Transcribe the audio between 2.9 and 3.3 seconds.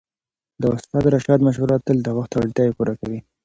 کوي.